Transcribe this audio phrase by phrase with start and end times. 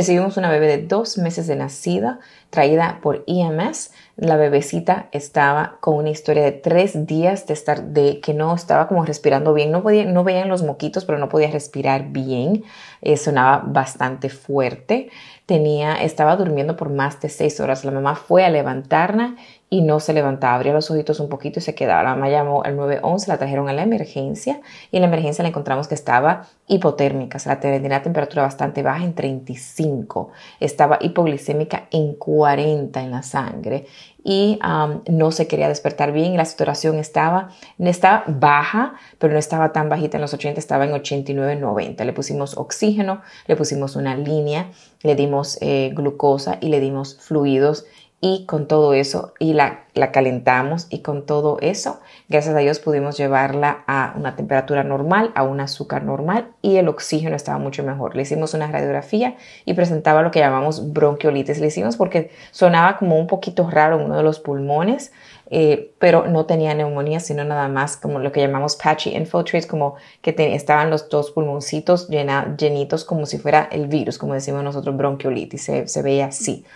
[0.00, 3.92] Recibimos una bebé de dos meses de nacida, traída por EMS.
[4.20, 8.86] La bebecita estaba con una historia de tres días de estar, de que no estaba
[8.86, 9.72] como respirando bien.
[9.72, 12.62] No podía, no veían los moquitos, pero no podía respirar bien.
[13.00, 15.08] Eh, sonaba bastante fuerte.
[15.46, 17.86] Tenía, estaba durmiendo por más de seis horas.
[17.86, 19.36] La mamá fue a levantarla
[19.70, 22.02] y no se levantaba, abría los ojitos un poquito y se quedaba.
[22.02, 25.48] La mamá llamó al 911, la trajeron a la emergencia y en la emergencia le
[25.48, 31.86] encontramos que estaba hipotérmica, o sea, tenía una temperatura bastante baja en 35, estaba hipoglicémica
[31.92, 33.86] en 40 en la sangre
[34.22, 34.58] y
[35.08, 36.36] no se quería despertar bien.
[36.36, 40.92] La saturación estaba, estaba baja, pero no estaba tan bajita en los 80, estaba en
[40.92, 42.04] 89, 90.
[42.04, 44.70] Le pusimos oxígeno, le pusimos una línea,
[45.02, 47.86] le dimos eh, glucosa y le dimos fluidos
[48.22, 52.78] y con todo eso, y la, la, calentamos y con todo eso, gracias a Dios
[52.78, 57.82] pudimos llevarla a una temperatura normal, a un azúcar normal y el oxígeno estaba mucho
[57.82, 58.14] mejor.
[58.14, 61.60] Le hicimos una radiografía y presentaba lo que llamamos bronquiolitis.
[61.60, 65.12] Le hicimos porque sonaba como un poquito raro en uno de los pulmones,
[65.48, 69.94] eh, pero no tenía neumonía, sino nada más como lo que llamamos patchy infiltrates, como
[70.20, 75.64] que estaban los dos pulmoncitos llenitos como si fuera el virus, como decimos nosotros, bronquiolitis,
[75.64, 76.66] se, se veía así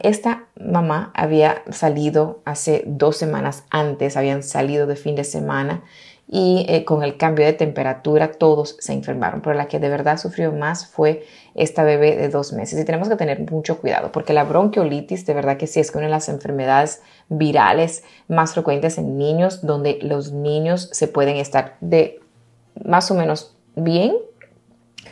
[0.00, 5.82] esta mamá había salido hace dos semanas antes, habían salido de fin de semana
[6.26, 10.16] y eh, con el cambio de temperatura todos se enfermaron, pero la que de verdad
[10.16, 12.80] sufrió más fue esta bebé de dos meses.
[12.80, 16.04] Y tenemos que tener mucho cuidado porque la bronquiolitis de verdad que sí es una
[16.04, 22.20] de las enfermedades virales más frecuentes en niños donde los niños se pueden estar de
[22.84, 24.14] más o menos bien,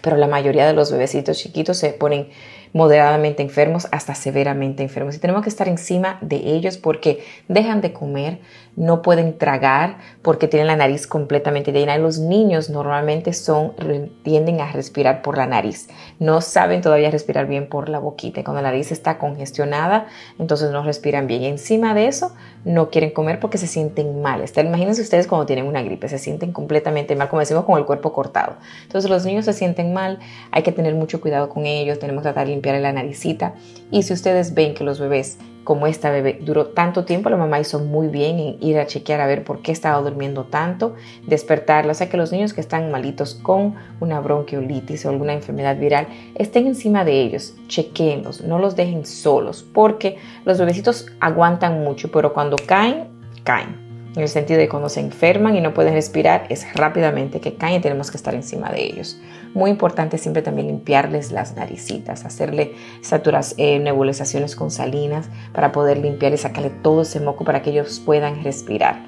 [0.02, 2.28] pero la mayoría de los bebecitos chiquitos se ponen
[2.72, 5.14] moderadamente enfermos hasta severamente enfermos.
[5.14, 8.38] Y tenemos que estar encima de ellos porque dejan de comer,
[8.76, 11.98] no pueden tragar porque tienen la nariz completamente llena.
[11.98, 13.74] Los niños normalmente son,
[14.22, 15.88] tienden a respirar por la nariz.
[16.18, 18.42] No saben todavía respirar bien por la boquita.
[18.42, 20.06] Cuando la nariz está congestionada,
[20.38, 21.42] entonces no respiran bien.
[21.42, 22.32] Y encima de eso,
[22.64, 24.42] no quieren comer porque se sienten mal.
[24.56, 28.12] Imagínense ustedes cuando tienen una gripe, se sienten completamente mal, como decimos, con el cuerpo
[28.12, 28.56] cortado.
[28.84, 30.18] Entonces los niños se sienten mal,
[30.50, 33.54] hay que tener mucho cuidado con ellos, tenemos que tratar de limpiar la naricita.
[33.90, 37.60] Y si ustedes ven que los bebés como esta bebé duró tanto tiempo, la mamá
[37.60, 40.94] hizo muy bien en ir a chequear a ver por qué estaba durmiendo tanto,
[41.26, 41.92] despertarla.
[41.92, 46.08] O sea que los niños que están malitos con una bronquiolitis o alguna enfermedad viral,
[46.34, 52.32] estén encima de ellos, chequeenlos, no los dejen solos, porque los bebecitos aguantan mucho, pero
[52.32, 53.08] cuando caen,
[53.44, 53.91] caen.
[54.14, 57.76] En el sentido de cuando se enferman y no pueden respirar, es rápidamente que caen
[57.76, 59.18] y tenemos que estar encima de ellos.
[59.54, 65.96] Muy importante siempre también limpiarles las naricitas, hacerle saturas, eh, nebulizaciones con salinas para poder
[65.96, 69.06] limpiar y sacarle todo ese moco para que ellos puedan respirar.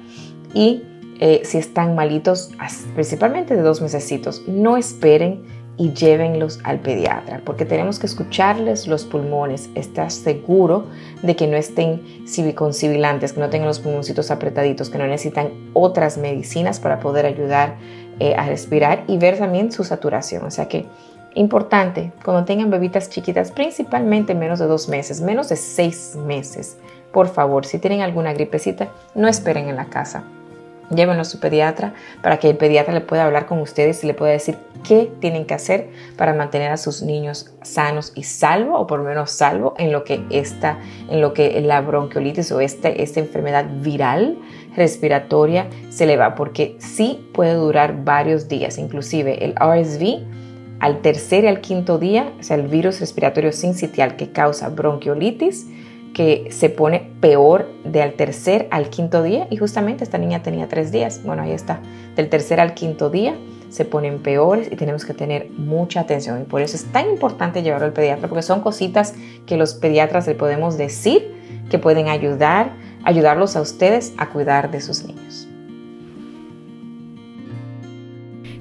[0.55, 0.83] Y
[1.19, 2.51] eh, si están malitos,
[2.95, 5.43] principalmente de dos mesecitos, no esperen
[5.77, 10.85] y llévenlos al pediatra, porque tenemos que escucharles los pulmones, estar seguro
[11.21, 12.01] de que no estén
[12.55, 17.25] con sibilantes, que no tengan los pulmoncitos apretaditos, que no necesitan otras medicinas para poder
[17.25, 17.75] ayudar
[18.19, 20.45] eh, a respirar y ver también su saturación.
[20.45, 20.85] O sea que
[21.33, 26.77] importante, cuando tengan bebitas chiquitas, principalmente menos de dos meses, menos de seis meses,
[27.11, 30.23] por favor, si tienen alguna gripecita, no esperen en la casa.
[30.89, 34.13] Llévenlo a su pediatra para que el pediatra le pueda hablar con ustedes y le
[34.13, 34.57] pueda decir
[34.87, 39.05] qué tienen que hacer para mantener a sus niños sanos y salvo, o por lo
[39.05, 40.79] menos salvo, en lo que esta,
[41.09, 44.37] en lo que la bronquiolitis o este, esta enfermedad viral
[44.75, 50.23] respiratoria se le va, porque sí puede durar varios días, inclusive el RSV
[50.79, 55.65] al tercer y al quinto día, o sea, el virus respiratorio sincitial que causa bronquiolitis,
[56.15, 60.69] que se pone peor de al tercer al quinto día y justamente esta niña tenía
[60.69, 61.21] tres días.
[61.25, 61.81] Bueno, ahí está.
[62.15, 63.35] Del tercer al quinto día
[63.69, 66.41] se ponen peores y tenemos que tener mucha atención.
[66.41, 69.13] Y por eso es tan importante llevarlo al pediatra, porque son cositas
[69.45, 71.35] que los pediatras le podemos decir
[71.69, 72.71] que pueden ayudar
[73.03, 75.49] ayudarlos a ustedes a cuidar de sus niños.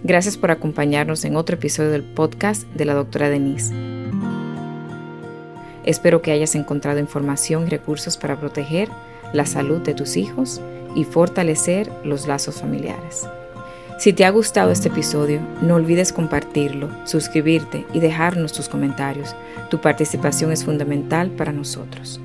[0.02, 3.93] Gracias por acompañarnos en otro episodio del podcast de la doctora Denise.
[5.84, 8.88] Espero que hayas encontrado información y recursos para proteger
[9.32, 10.60] la salud de tus hijos
[10.94, 13.26] y fortalecer los lazos familiares.
[13.98, 19.34] Si te ha gustado este episodio, no olvides compartirlo, suscribirte y dejarnos tus comentarios.
[19.70, 22.20] Tu participación es fundamental para nosotros.